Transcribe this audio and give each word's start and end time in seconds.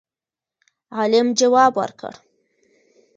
عالم 0.97 1.27
جواب 1.39 1.73
ورکړ 1.81 2.13